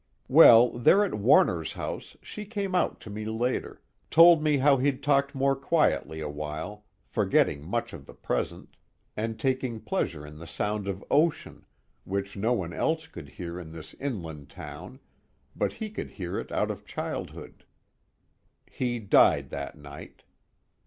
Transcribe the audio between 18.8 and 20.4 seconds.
died that night.